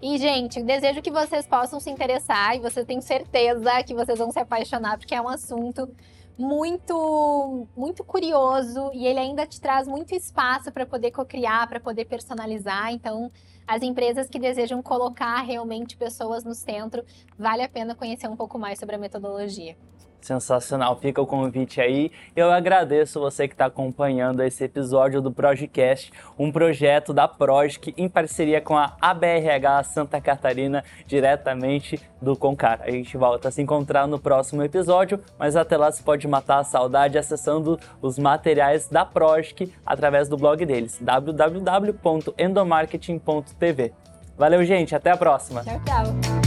E, 0.03 0.19
gente, 0.19 0.63
desejo 0.63 1.01
que 1.01 1.11
vocês 1.11 1.47
possam 1.47 1.81
se 1.81 1.89
interessar 1.89 2.55
e 2.55 2.61
você 2.61 2.85
tem 2.85 3.01
certeza 3.01 3.83
que 3.83 3.95
vocês 3.95 4.19
vão 4.19 4.31
se 4.31 4.39
apaixonar, 4.39 4.99
porque 4.99 5.15
é 5.15 5.23
um 5.23 5.29
assunto 5.29 5.89
muito, 6.37 7.67
muito 7.75 8.05
curioso 8.05 8.91
e 8.93 9.07
ele 9.07 9.21
ainda 9.21 9.47
te 9.47 9.59
traz 9.59 9.89
muito 9.89 10.15
espaço 10.15 10.71
para 10.71 10.85
poder 10.85 11.13
cocriar, 11.13 11.67
para 11.67 11.81
poder 11.81 12.05
personalizar. 12.05 12.93
Então, 12.93 13.31
as 13.67 13.83
empresas 13.83 14.29
que 14.29 14.39
desejam 14.39 14.83
colocar 14.83 15.41
realmente 15.43 15.97
pessoas 15.97 16.45
no 16.45 16.55
centro, 16.55 17.05
vale 17.39 17.63
a 17.63 17.69
pena 17.69 17.95
conhecer 17.95 18.29
um 18.29 18.37
pouco 18.37 18.59
mais 18.59 18.79
sobre 18.79 18.97
a 18.97 18.99
metodologia. 18.99 19.77
Sensacional, 20.23 20.97
fica 20.97 21.21
o 21.21 21.27
convite 21.27 21.79
aí. 21.81 22.13
Eu 22.35 22.51
agradeço 22.51 23.21
você 23.21 23.47
que 23.49 23.55
está 23.55 23.67
acompanhando 23.67 24.43
esse 24.43 24.65
episódio 24.65 25.21
do 25.21 25.31
Projecast, 25.33 26.13
um 26.39 26.53
projeto 26.53 27.13
da 27.13 27.27
Projic 27.27 27.93
em 27.97 28.09
parceria 28.09 28.61
com 28.61 28.77
a 28.77 28.97
ABRH 29.01 29.83
Santa 29.85 30.21
Catarina, 30.21 30.85
diretamente 31.07 31.99
do 32.21 32.37
Concar. 32.37 32.83
A 32.83 32.91
gente 32.91 33.17
volta 33.17 33.49
a 33.49 33.51
se 33.51 33.61
encontrar 33.61 34.07
no 34.07 34.19
próximo 34.19 34.63
episódio, 34.63 35.19
mas 35.39 35.57
até 35.57 35.77
lá 35.77 35.91
você 35.91 36.03
pode 36.03 36.27
matar 36.29 36.61
a 36.61 36.65
saudade 36.65 37.19
acessando 37.19 37.79
os 38.01 38.19
materiais 38.19 38.89
da 38.89 39.05
Projic 39.05 39.71
através 39.85 40.29
do 40.29 40.37
blog 40.37 40.65
deles, 40.65 40.99
www.endomarketing.tv. 41.01 43.93
Valeu, 44.39 44.65
gente, 44.65 44.95
até 44.95 45.11
a 45.11 45.17
próxima! 45.17 45.65
Tchau, 45.65 45.81
tchau! 45.85 46.42